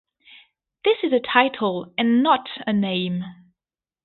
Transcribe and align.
This 0.83 0.97
is 1.03 1.13
a 1.13 1.19
title 1.19 1.93
and 1.95 2.23
not 2.23 2.49
a 2.65 2.73
name. 2.73 3.23